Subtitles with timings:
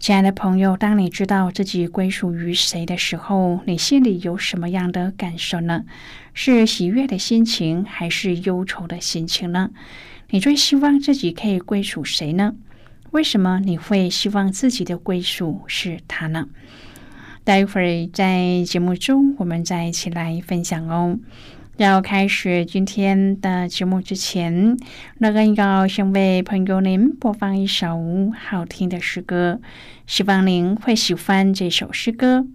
[0.00, 5.84] 亲爱的朋友，当你知道自己归属于谁的时候，你心里有什么样的感受呢？
[6.32, 9.68] 是喜悦的心情，还是忧愁的心情呢？
[10.30, 12.54] 你最希望自己可以归属谁呢？
[13.10, 16.48] 为什么你会希望自己的归属是他呢？
[17.44, 21.18] 待会儿在节目中，我们再一起来分享哦。
[21.82, 24.76] 要开始今天的节目之前，
[25.16, 27.98] 那更要先为朋友您播放一首
[28.38, 29.62] 好听的诗歌，
[30.06, 32.46] 希望您会喜欢这首诗歌。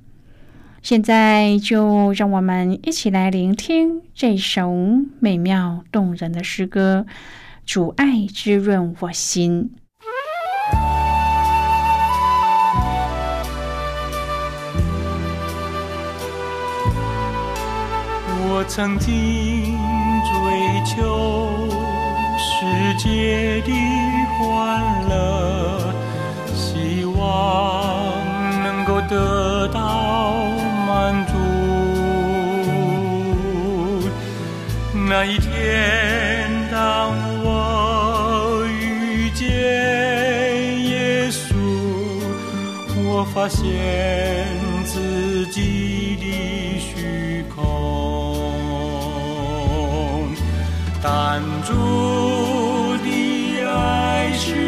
[0.83, 4.71] 现在就让我们一起来聆听这首
[5.19, 7.07] 美妙动人的诗歌，
[7.65, 9.71] 《主爱滋润我心》。
[18.57, 19.77] 我曾经
[20.23, 20.31] 追
[20.85, 21.67] 求
[22.37, 23.71] 世界的
[24.39, 25.93] 欢乐，
[26.55, 28.23] 希望
[28.63, 30.45] 能够得到
[30.87, 31.33] 满足。
[34.93, 37.11] 那一天，当
[37.43, 39.49] 我遇见
[40.87, 41.57] 耶稣，
[43.03, 44.47] 我发现
[44.85, 46.14] 自己
[51.07, 51.71] 但主
[53.03, 54.64] 的爱是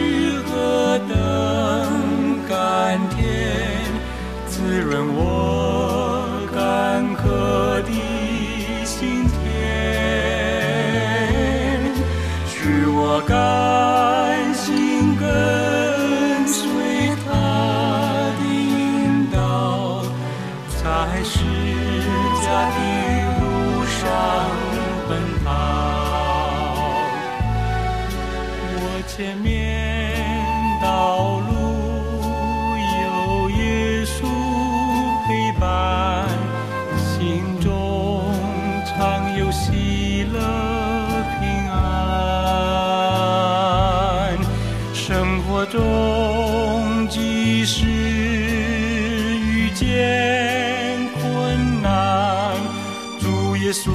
[49.79, 52.55] 见困难，
[53.19, 53.91] 主耶稣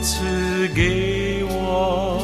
[0.00, 2.23] 赐给我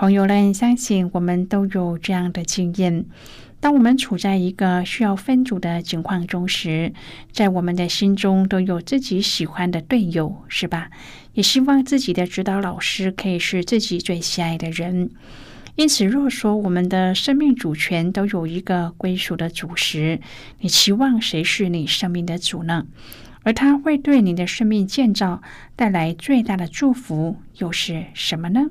[0.00, 3.04] 朋友们，相信我们都有这样的经验：
[3.60, 6.94] 当我们处在一个需要分组的情况中时，
[7.32, 10.88] 在我们的心中都有自己喜欢的队友，是吧？
[11.34, 15.10] 也希望自己的指导老师可以是自己最喜爱的人。
[15.76, 20.18] 因此，若说我们的生命主权都有一个归属的主时，
[20.60, 22.86] 你期望谁是你生命的主呢？
[23.42, 25.42] 而他会对你的生命建造
[25.76, 28.70] 带来最大的祝福，又是什么呢？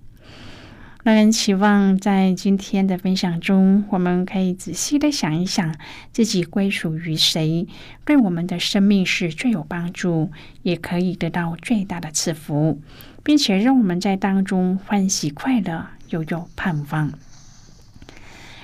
[1.03, 5.75] 让人期望，在今天的分享中，我们可以仔细的想一想，
[6.11, 7.67] 自己归属于谁，
[8.05, 10.29] 对我们的生命是最有帮助，
[10.61, 12.79] 也可以得到最大的赐福，
[13.23, 17.11] 并且让我们在当中欢喜快乐，又有盼望。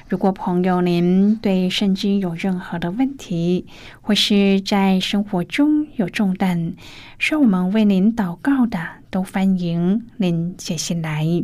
[0.07, 3.65] 如果朋友您对圣经有任何的问题，
[4.01, 6.73] 或是在生活中有重担，
[7.17, 8.79] 需要我们为您祷告的，
[9.09, 11.43] 都欢迎您写信来。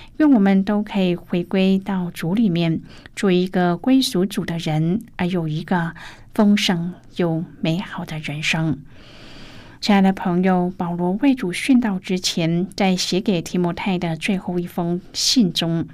[0.21, 2.81] 愿我们都可以回归到主里面，
[3.15, 5.95] 做一个归属主的人，而有一个
[6.35, 8.77] 丰盛又美好的人生。
[9.79, 15.87] 亲爱的朋友，保罗为主殉道之前，在写给提摩太的最后一封信中，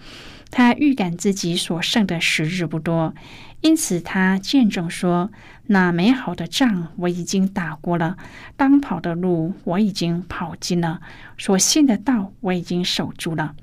[0.52, 3.16] 他预感自己所剩的时日不多，
[3.62, 5.32] 因此他见证说
[5.68, 8.18] ：“那美好的仗我已经打过了，
[8.58, 11.00] 当跑的路我已经跑尽了，
[11.38, 13.56] 所信的道我已经守住了。”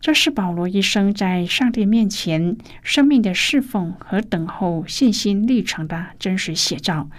[0.00, 7.10] 这是保罗一生在上帝面前生命的侍奉和等候信心历程的真实写照。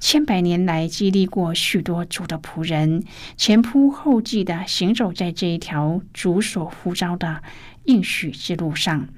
[0.00, 3.04] 千百年来激励过许多主的仆人，
[3.36, 7.42] 前仆后继的行走在这一条主所呼召的
[7.84, 9.08] 应许之路上。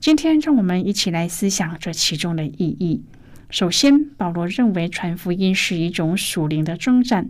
[0.00, 3.04] 今天，让我们一起来思想这其中的意义。
[3.52, 7.28] 首先，保罗认为传福音是一种属灵的征战，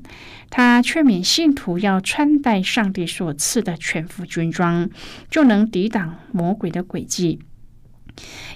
[0.50, 4.88] 他劝勉信徒要穿戴上帝所赐的全副军装，
[5.28, 7.40] 就能抵挡魔鬼的诡计。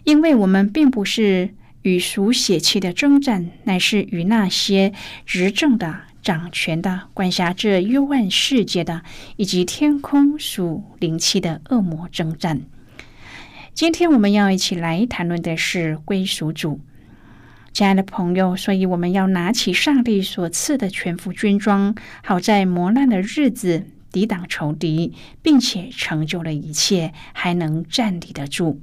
[0.04, 4.92] 因为我们并不是与属血气的征战，乃是与那些
[5.24, 9.02] 执政的、掌权的、管辖这幽暗世界的，
[9.34, 12.62] 以及天空属灵气的恶魔征战。
[13.74, 16.80] 今天我们要一起来谈论的是归属主。
[17.76, 28.80] 亲爱的朋友，所以我们要拿起上帝所赐的全副军装，好在磨难的日子抵挡仇敌，并且成就了一切，还能站立得住。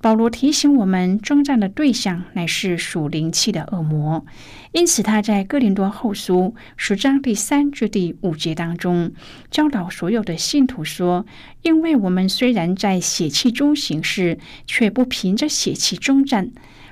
[0.00, 4.26] 保罗提醒我们，征战的对象乃是属灵气的恶魔，
[4.72, 9.12] 因此他在哥林多后书十章第三至第五节当中
[9.48, 11.24] 教导所有的信徒说
[11.62, 16.50] ：“因为我们虽然在血气中行事，却不凭着血气征战。”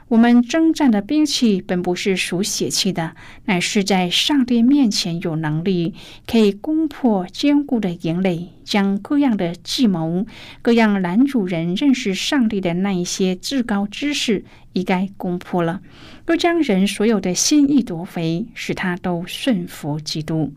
[0.09, 5.95] 我们征战的兵器本不是属血气的，乃是在上帝面前有能力，
[6.29, 10.25] 可以攻破坚固的营垒，将各样的计谋、
[10.63, 15.83] 各样男主人认识上帝的那一些至高知识一概攻破了，
[16.29, 20.53] 又将人所有的心意夺回，使他都顺服基督。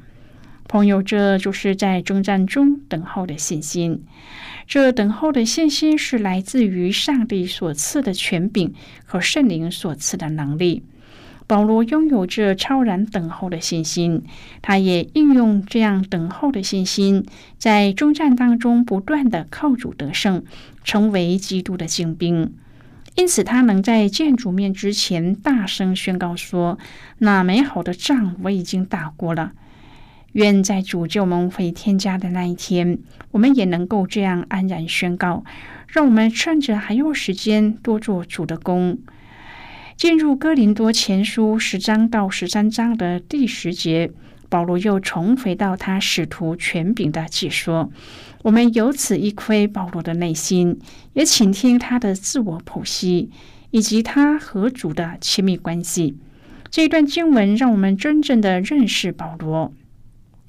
[0.69, 4.03] 朋友，这就是在征战中等候的信心。
[4.67, 10.83] 这等候的信心是来自于上帝所赐的权柄和圣灵所赐的能力。
[11.47, 14.23] 保罗拥有这超然等候的信心，
[14.61, 17.25] 他也应用这样等候的信心，
[17.57, 20.43] 在征战当中不断的靠主得胜，
[20.83, 22.53] 成为基督的精兵。
[23.15, 26.77] 因此，他能在见主面之前大声宣告说
[27.17, 29.53] ：“那美好的仗我已经打过了。”
[30.33, 32.99] 愿在主救我们回天家的那一天，
[33.31, 35.43] 我们也能够这样安然宣告。
[35.87, 38.99] 让我们趁着还有时间，多做主的工。
[39.97, 44.11] 进入哥林多前书十章到十三章的第十节，
[44.47, 47.91] 保罗又重回到他使徒权柄的解说。
[48.43, 50.79] 我们由此一窥保罗的内心，
[51.13, 53.29] 也倾听他的自我剖析，
[53.71, 56.15] 以及他和主的亲密关系。
[56.69, 59.73] 这一段经文让我们真正的认识保罗。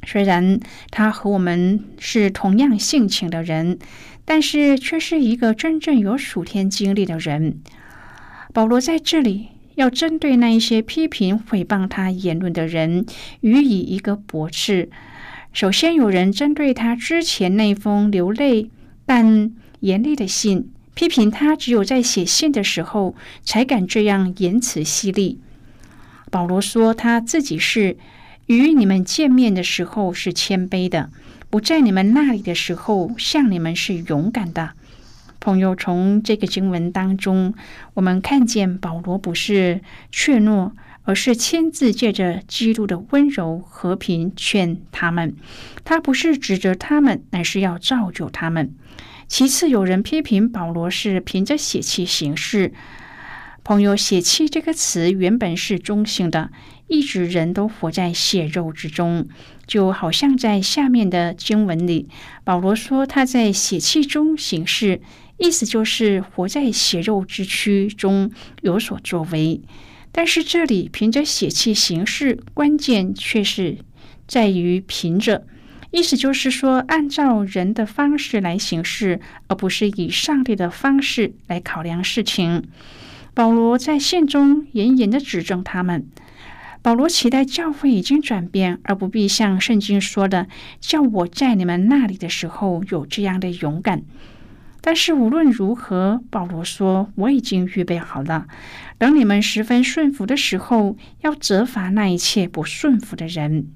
[0.02, 0.58] 虽然
[0.90, 3.78] 他和我们是同样性情的人，
[4.24, 7.60] 但是却是一个真正有属天经历的人。
[8.52, 13.04] 保罗在这里要针对那一些批评诽谤他言论的人
[13.42, 14.88] 予以一个驳斥。
[15.52, 18.70] 首先，有人针对他之前那封流泪
[19.04, 23.14] 但严厉的信，批评他只有在写信的时候
[23.44, 25.40] 才敢这样言辞犀利。
[26.30, 27.98] 保罗说他自己是。
[28.50, 31.10] 与你们见面的时候是谦卑的，
[31.50, 34.70] 不在你们那里的时候，像你们是勇敢的。
[35.38, 37.54] 朋友，从这个经文当中，
[37.94, 40.72] 我们看见保罗不是怯懦，
[41.04, 45.36] 而是亲自借着基督的温柔和平劝他们。
[45.84, 48.74] 他不是指责他们，乃是要造就他们。
[49.28, 52.72] 其次，有人批评保罗是凭着血气行事。
[53.70, 56.50] 朋友，血气这个词原本是中性的。
[56.88, 59.28] 一直人都活在血肉之中，
[59.64, 62.08] 就好像在下面的经文里，
[62.42, 65.00] 保罗说他在血气中行事，
[65.38, 69.60] 意思就是活在血肉之躯中有所作为。
[70.10, 73.78] 但是这里凭着血气行事，关键却是
[74.26, 75.46] 在于凭着，
[75.92, 82.64] 意思就是说按照人的方式来行事，而不是以上帝的方式来考量事情。
[83.40, 86.06] 保罗在信中严严的指正他们。
[86.82, 90.46] 保罗期待教会已经转变，而不必像圣经说的，
[90.78, 94.02] 叫我在你们那里的时候有这样的勇敢。
[94.82, 98.46] 但是无论如何，保罗说我已经预备好了，
[98.98, 103.68] 等你们十分顺服的时候，要责罚那一切不顺服的人。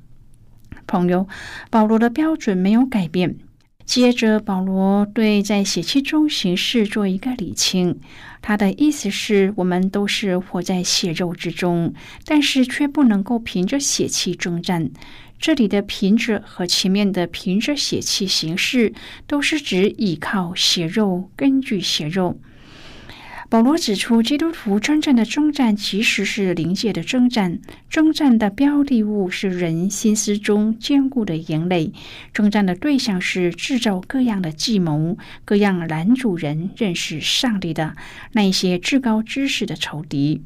[0.86, 1.26] 朋友，
[1.70, 3.36] 保罗的标准没有改变。
[3.84, 8.00] 接着，保罗对在血气中行事做一个理清。
[8.40, 11.92] 他的意思是我们都是活在血肉之中，
[12.24, 14.90] 但是却不能够凭着血气征战。
[15.38, 18.94] 这里的“凭着”和前面的“凭着血气行事”，
[19.28, 22.38] 都是指依靠血肉，根据血肉。
[23.54, 31.92] 保罗指出，基督徒真正的征战其实是灵界的征战，征战的标的物是人心思中坚固的营垒，
[32.32, 37.94] 征战的对象是制造各样的计谋、各样拦阻人认识上帝的
[38.32, 40.42] 那一些至高知识的仇敌。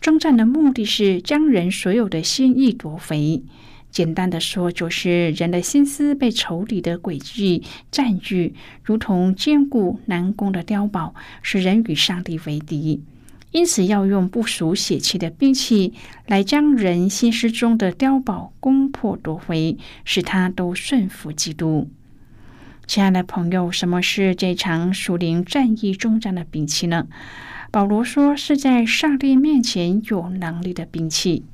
[0.00, 3.44] 征战的目的是将人所有的心意夺回。
[3.90, 8.54] 简单的说，就是人的心思被仇敌的诡计占据，
[8.84, 13.02] 如同坚固难攻的碉堡，使人与上帝为敌。
[13.50, 15.94] 因此，要用不属血气的兵器
[16.26, 21.88] 来将人心思中的碉堡攻破夺回，使他都顺服基督。
[22.86, 27.06] 亲爱的朋友，什么是这场属灵战役中战的兵器呢？
[27.70, 31.44] 保罗说，是在上帝面前有能力的兵器。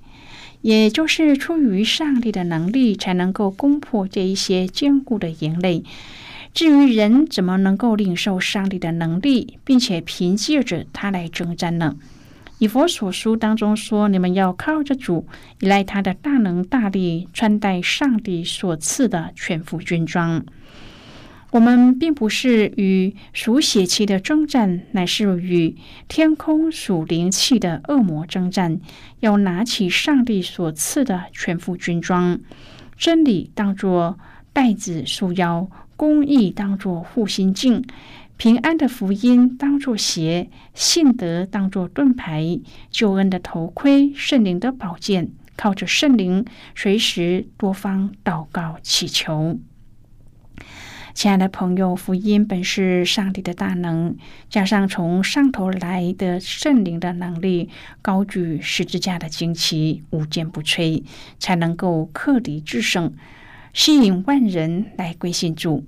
[0.65, 5.85] 也就是出于上帝的能力，才能够攻破这一些坚固的营垒。
[6.55, 11.97] 至于人怎么能够领受上帝的能力，并且凭借着他来征战呢？
[12.61, 15.27] 以佛所书当中说：“你们要靠着主，
[15.61, 20.43] 依赖他的大能大力，穿戴上帝所赐的全副军装。”
[21.55, 25.77] 我们并不是与属血气的征战，乃是与
[26.09, 28.81] 天空属灵气的恶魔征战。
[29.21, 32.41] 要拿起上帝所赐的全副军装，
[32.97, 34.19] 真理当作
[34.53, 37.85] 带子束腰，公义当作护心镜，
[38.37, 42.59] 平安的福音当作鞋，信德当作盾牌，
[42.91, 46.45] 救恩的头盔，圣灵的宝剑，靠着圣灵，
[46.75, 49.61] 随时多方祷告祈求。
[51.15, 54.17] 亲爱的朋友，福音本是上帝的大能，
[54.51, 57.71] 加上从上头来的圣灵的能力，
[58.03, 61.05] 高举十字架的旌旗，无坚不摧，
[61.39, 63.15] 才能够克敌制胜，
[63.73, 65.85] 吸引万人来归信主。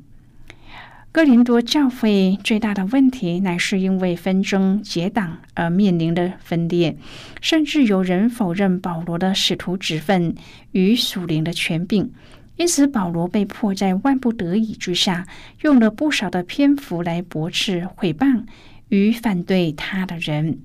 [1.11, 6.97] 哥林多教会最大的问题，乃是因为纷争结党而面临的分裂，
[7.41, 10.37] 甚至有人否认保罗的使徒职分
[10.71, 12.13] 与属灵的权柄。
[12.57, 15.27] 因此，保罗被迫在万不得已之下，
[15.61, 18.45] 用了不少的篇幅来驳斥、毁谤
[18.89, 20.59] 与反对他的人。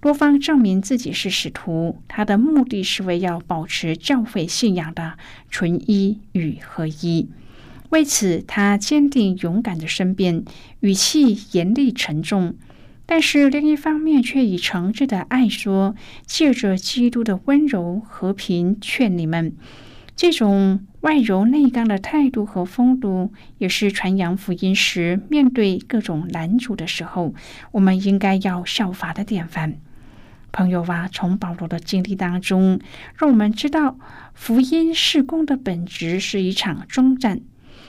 [0.00, 5.18] 多方证明自己是使徒，他的目的是为要保持教会信仰的
[5.50, 7.28] 纯一与合一。
[7.90, 10.44] 为此，他坚定勇敢的申辩，
[10.80, 12.56] 语气严厉沉重，
[13.04, 15.94] 但是另一方面却以诚挚的爱说
[16.26, 19.54] ：“借着基督的温柔和平劝你们。”
[20.16, 27.34] 这种外柔内刚的态度和风度，也是传扬福音时面对各种难阻的时候，
[27.72, 29.78] 我们应该要效法的典范。
[30.52, 32.80] 朋友啊，从保罗的经历当中，
[33.18, 33.98] 让我们知道
[34.32, 37.42] 福音事工的本质是一场征战。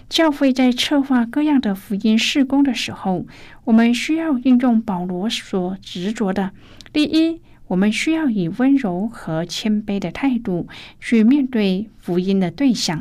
[0.09, 3.25] 教会在策划各样的福音事工的时候，
[3.63, 6.51] 我们需要运用保罗所执着的：
[6.91, 10.67] 第一，我们需要以温柔和谦卑的态度
[10.99, 12.99] 去面对福音的对象；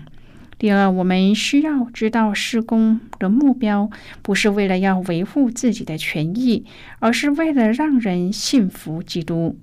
[0.58, 3.90] 第二，我们需要知道施工的目标
[4.22, 6.64] 不是为了要维护自己的权益，
[6.98, 9.58] 而是为了让人信服基督。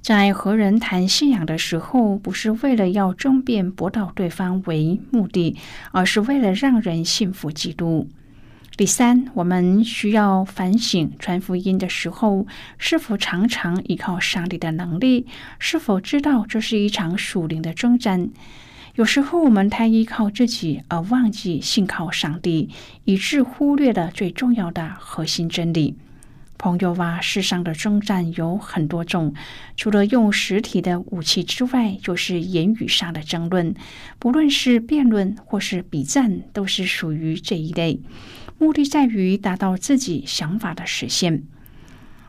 [0.00, 5.56] 在和人谈信仰的时候，不是为了要争辩驳倒对方为目的，
[5.92, 8.08] 而是为了让人信服基督。
[8.76, 12.44] 第三，我们需要反省传福音的时候，
[12.76, 15.28] 是否常常依靠上帝的能力？
[15.60, 18.30] 是否知道这是一场属灵的征战？
[18.96, 22.68] 有时候我们太依靠自己，而忘记信靠上帝，
[23.04, 25.94] 以致忽略了最重要的核心真理。
[26.58, 29.34] 朋友啊，世上的征战有很多种，
[29.76, 33.72] 除了用实体的武器之外，就是言语上的争论。
[34.18, 38.00] 不论是辩论或是比战，都是属于这一类。
[38.58, 41.42] 目的在于达到自己想法的实现。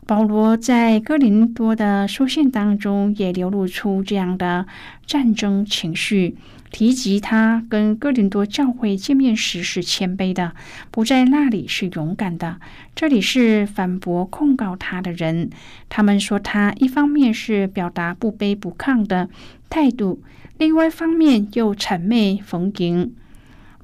[0.08, 4.68] 保罗在哥林多的书信当中也流露出这样的
[5.06, 6.38] 战争情绪。
[6.72, 10.54] 提及他跟哥林多教会见面时是谦卑的，
[10.92, 12.60] 不在那里是勇敢的。
[12.94, 15.50] 这里是反驳控告他的人，
[15.88, 19.30] 他们说他一方面是表达不卑不亢的
[19.70, 20.22] 态度，
[20.58, 23.16] 另外一方面又谄媚逢迎。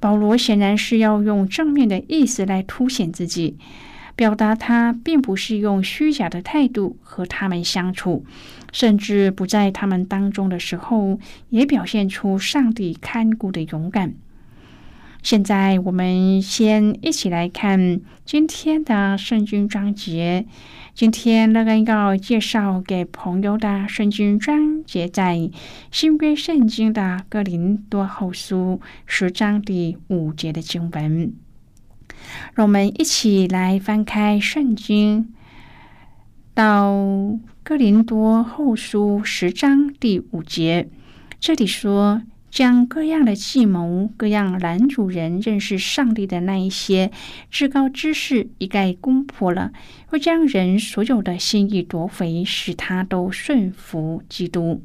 [0.02, 3.58] 保罗显然是要用正面的意思来凸显自己。
[4.14, 8.26] 表达他并不是用虚假的态度和他们相处，
[8.74, 11.18] 甚至不在他们当中的时候，
[11.50, 14.14] 也表现出上帝看顾的勇敢。
[15.22, 20.48] 现在我们先一起来看今天的圣经章节。
[20.96, 25.50] 今天乐恩要介绍给朋友的圣经章节，在
[25.92, 31.34] 新约圣经的哥林多后书十章第五节的经文。
[32.56, 35.34] 让我们一起来翻开圣经，
[36.54, 40.90] 到哥林多后书十章第五节。
[41.40, 47.10] 这里说，将各样的计谋、各样男主人认识上帝的那一些
[47.50, 49.72] 至高之事一概攻破了，
[50.06, 54.84] 会将人所有的心意夺回，使他都顺服基督。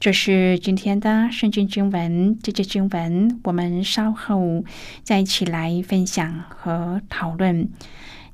[0.00, 4.64] 这是今天的圣经经文，这节经文我们稍后
[5.02, 7.68] 再一起来分享和讨论。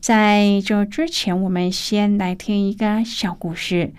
[0.01, 3.92] 在这之前，我们先来听一个小故事。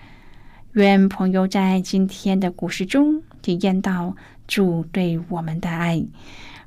[0.73, 4.15] 愿朋友在今天的故事中体验到
[4.47, 6.05] 主对我们的爱。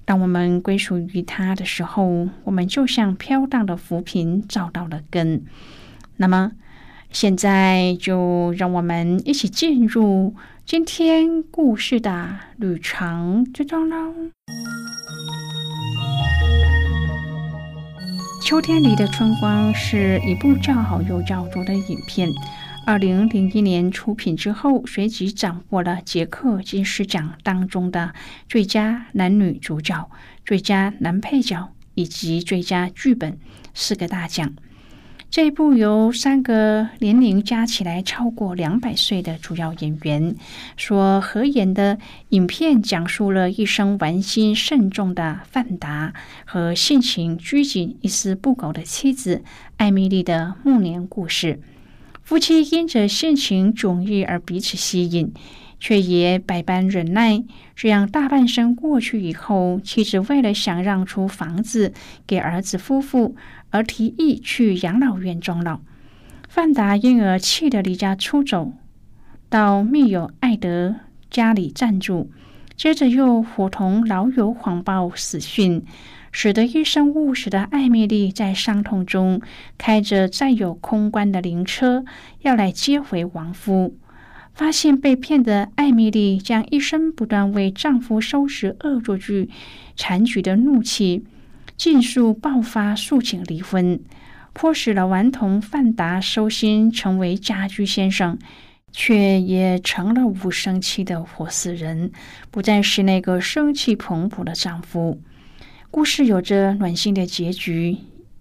[0.05, 5.45] 当我们归属于他的时候，我们就像飘荡的浮萍找到了根。
[6.17, 6.53] 那么，
[7.11, 10.35] 现在就让我们一起进入。
[10.67, 14.15] 今天故事的旅程之中喽。
[18.43, 22.29] 秋天里的春光是一部叫好又叫座的影片，
[22.91, 28.13] 二零零一年出品之后，随即斩获了捷克金狮奖当中的
[28.49, 30.11] 最佳男女主角、
[30.45, 33.39] 最佳男配角以及最佳剧本
[33.75, 34.53] 四个大奖。
[35.31, 40.35] 这一部由三个年龄加起来超过两百岁的主要演员
[40.77, 41.97] 所合演的
[42.31, 46.13] 影片，讲述了一生玩心慎重的范达
[46.45, 49.45] 和性情拘谨、一丝不苟的妻子
[49.77, 51.61] 艾米丽的暮年故事。
[52.31, 55.33] 夫妻因着性情迥异而彼此吸引，
[55.81, 57.43] 却也百般忍耐。
[57.75, 61.93] 这样大半生过去以后，妻子为了想让出房子
[62.29, 63.35] 给儿子夫妇。
[63.71, 65.81] 而提议去养老院终老，
[66.49, 68.75] 范达因而气得离家出走，
[69.49, 70.95] 到密友艾德
[71.33, 72.31] 家里暂住，
[72.77, 75.85] 接着又伙同老友谎报死讯，
[76.33, 79.41] 使得一生务实的艾米丽在伤痛中
[79.77, 82.05] 开着载有空棺的灵车
[82.41, 83.97] 要来接回亡夫。
[84.53, 89.49] 发现被骗的艾米丽将一生不断为丈夫收拾恶作剧
[89.97, 91.25] 残局的怒气。
[91.77, 93.99] 尽数爆发，诉请离婚。
[94.53, 98.39] 迫使了顽童范达收心，成为家居先生，
[98.93, 102.11] 却也成了无生气的活死人，
[102.51, 105.23] 不再是那个生气蓬勃的丈夫。
[105.93, 107.97] 故事有着暖心的结局，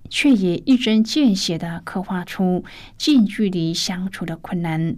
[0.08, 2.64] 却也一针见血地刻画出
[2.96, 4.98] 近距离相处的困难。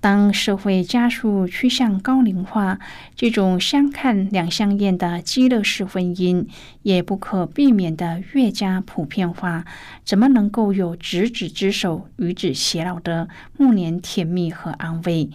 [0.00, 2.78] 当社会加速趋向高龄化，
[3.14, 6.46] 这种相看两相厌的极乐式婚姻
[6.82, 9.66] 也不可避免的越加普遍化，
[10.04, 15.28] 怎么能够有执子之手与子偕老的暮年甜蜜和安慰？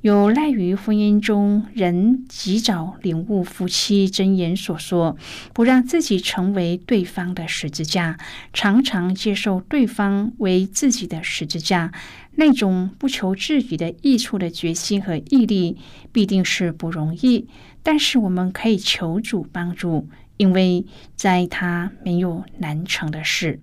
[0.00, 5.16] 有赖于婚姻中人及早领悟夫妻真言所说，
[5.52, 8.16] 不让自己成为对方的十字架，
[8.52, 11.92] 常常接受对方为自己的十字架，
[12.36, 15.78] 那种不求自己的益处的决心和毅力，
[16.12, 17.48] 必定是不容易。
[17.82, 23.62] 但是我们可以求主帮助，因为在他没有难成的事。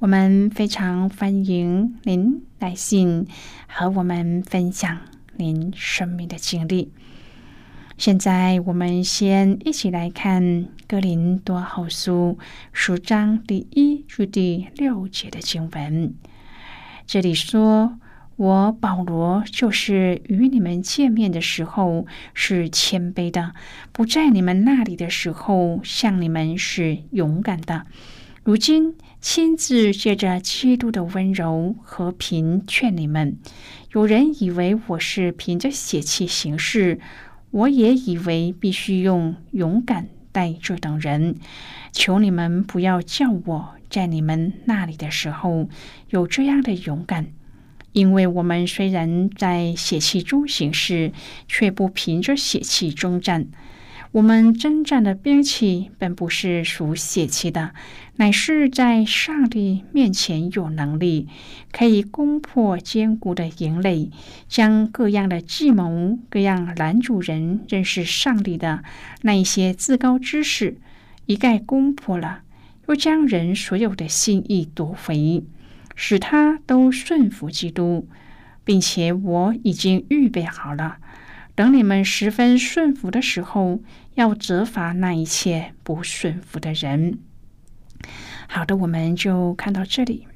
[0.00, 3.26] 我们非常欢迎您来信
[3.68, 4.98] 和我们分享
[5.36, 6.90] 您生命的经历。
[7.98, 10.42] 现在，我们先一起来看
[10.88, 12.38] 《哥林多后书》
[12.72, 16.14] 十章第一至第六节的经文。
[17.04, 17.98] 这里说
[18.36, 23.52] ：“我保罗就是与你们见面的时候是谦卑的，
[23.92, 27.84] 不在你们那里的时候向你们是勇敢的。
[28.44, 33.36] 如今。”亲自借着基督的温柔和平劝你们。
[33.92, 36.98] 有人以为我是凭着血气行事，
[37.50, 41.36] 我也以为必须用勇敢待这等人。
[41.92, 45.68] 求你们不要叫我在你们那里的时候
[46.08, 47.26] 有这样的勇敢，
[47.92, 51.12] 因为我们虽然在血气中行事，
[51.46, 53.48] 却不凭着血气征战。
[54.12, 57.70] 我们征战的兵器本不是属血气的，
[58.16, 61.28] 乃是在上帝面前有能力，
[61.70, 64.10] 可以攻破坚固的营垒，
[64.48, 68.82] 将各样的计谋、各样拦阻人认识上帝的
[69.22, 70.78] 那一些自高之事
[71.26, 72.40] 一概攻破了，
[72.88, 75.44] 又将人所有的心意夺回，
[75.94, 78.08] 使他都顺服基督，
[78.64, 80.96] 并且我已经预备好了。
[81.60, 83.80] 等你们十分顺服的时候，
[84.14, 87.18] 要责罚那一切不顺服的人。
[88.48, 90.26] 好的，我们就看到这里。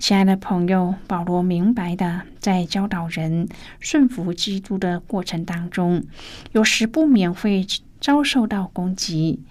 [0.00, 6.02] 亲爱的朋友，保罗明白的，在教导人顺服基督的过程当中，
[6.50, 7.64] 有时不免会
[8.00, 9.44] 遭受到攻击。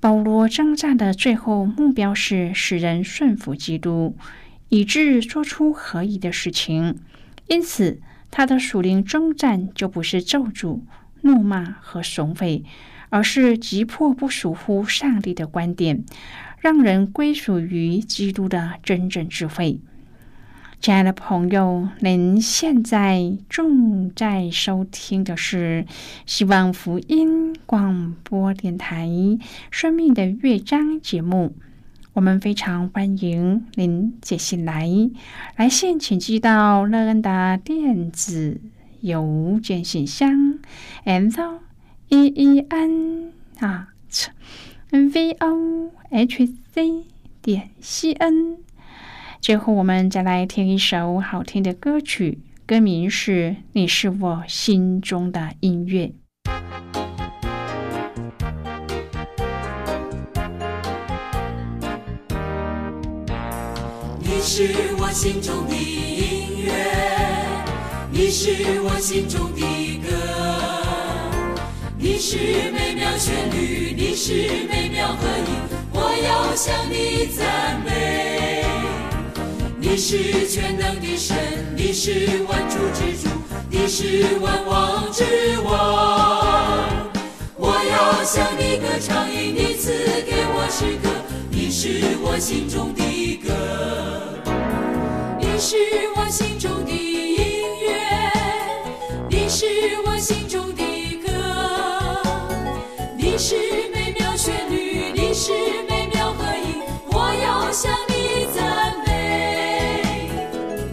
[0.00, 4.18] 保罗征战的最后目标是使人顺服基督，
[4.68, 6.98] 以致做出合宜的事情。
[7.46, 8.02] 因此。
[8.36, 10.80] 他的属灵征战就不是咒诅、
[11.20, 12.64] 怒骂和怂恿，
[13.08, 16.04] 而是急迫不属乎上帝的观点，
[16.58, 19.78] 让人归属于基督的真正智慧。
[20.80, 25.86] 亲爱的朋友，您现在正在收听的是
[26.26, 29.06] 希望福音广播电台
[29.70, 31.54] 《生命的乐章》节目。
[32.14, 34.88] 我们非常欢迎您写信来，
[35.56, 38.60] 来信请寄到乐恩的电子
[39.00, 40.60] 邮件信箱
[41.04, 41.58] ，and
[42.06, 43.88] e e n 啊
[44.92, 47.04] ，v o h c
[47.42, 48.58] 点 c n。
[49.40, 56.06] 最后，我们再来听一首好听的歌曲，歌名是《你是我心中的音乐》。
[64.46, 66.70] 你是我心中的音乐，
[68.10, 69.62] 你是我心中的
[70.06, 70.12] 歌，
[71.96, 72.36] 你是
[72.70, 75.48] 美妙旋律，你是美妙和音，
[75.92, 78.66] 我要向你赞美。
[79.80, 81.34] 你是全能的神，
[81.74, 83.30] 你是万主之主，
[83.70, 85.24] 你是万王之
[85.64, 86.86] 王，
[87.56, 89.90] 我要向你歌唱，因你赐
[90.26, 91.08] 给我诗歌，
[91.50, 94.33] 你是我心中的歌。
[95.66, 95.78] 是
[96.14, 97.38] 我心中的音
[97.80, 97.98] 乐，
[99.30, 99.64] 你是
[100.04, 100.82] 我心中的
[101.24, 101.32] 歌，
[103.16, 103.56] 你是
[103.94, 105.52] 美妙旋律，你是
[105.88, 110.28] 美妙合影，我要向你赞美。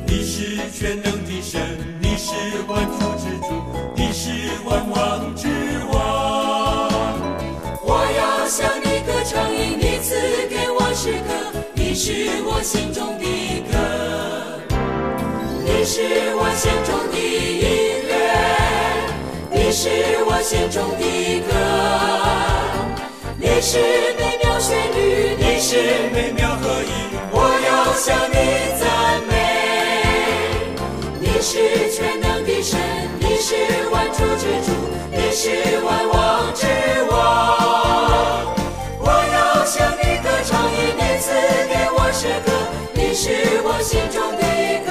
[0.07, 1.59] 你是全能的神，
[2.01, 2.31] 你是
[2.69, 3.51] 万主之主，
[3.93, 4.31] 你是
[4.63, 5.49] 万王之
[5.91, 7.13] 王，
[7.83, 10.15] 我要向你歌唱，因你赐
[10.47, 13.30] 给我诗歌，你是我心中的。
[15.81, 15.99] 你是
[16.35, 18.13] 我心中的音乐，
[19.49, 19.89] 你是
[20.27, 21.49] 我心中的歌，
[23.35, 23.79] 你是
[24.15, 25.81] 美妙旋律，你是
[26.13, 28.37] 美妙合一，我要向你
[28.77, 28.85] 赞
[29.25, 29.33] 美。
[31.19, 32.77] 你是全能的神，
[33.19, 33.55] 你是
[33.89, 34.69] 万主之主，
[35.09, 36.67] 你是万王之
[37.09, 37.17] 王。
[38.99, 41.33] 我要向你歌唱，因你赐
[41.65, 42.53] 给我诗歌，
[42.93, 44.45] 你是我心中的
[44.85, 44.90] 歌。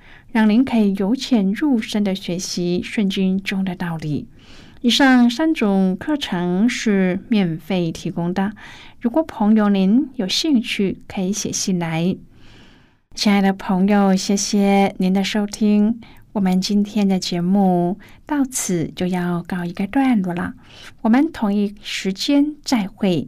[0.31, 4.27] 让您可以由浅入深的学习圣经中的道理。
[4.81, 8.53] 以上三种课程是免费提供的，
[8.99, 12.15] 如果朋友您有兴趣，可以写信来。
[13.13, 15.99] 亲爱的朋友，谢谢您的收听。
[16.33, 20.53] 我们今天的节目到此就要告一个段落了，
[21.01, 23.27] 我们同一时间再会。